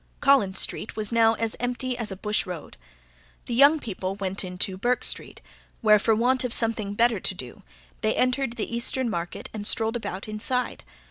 Collins 0.19 0.57
Street 0.57 0.95
was 0.95 1.11
now 1.11 1.35
as 1.35 1.55
empty 1.59 1.95
as 1.95 2.11
a 2.11 2.15
bush 2.15 2.47
road. 2.47 2.75
The 3.45 3.53
young 3.53 3.79
people 3.79 4.15
went 4.15 4.43
into 4.43 4.75
Bourke 4.75 5.03
Street, 5.03 5.41
where, 5.81 5.99
for 5.99 6.15
want 6.15 6.43
of 6.43 6.55
something 6.55 6.95
better 6.95 7.19
to 7.19 7.35
do, 7.35 7.61
they 8.01 8.15
entered 8.15 8.53
the 8.53 8.75
Eastern 8.75 9.11
Market 9.11 9.47
and 9.53 9.67
strolled 9.67 9.95
about 9.95 10.27
inside. 10.27 10.83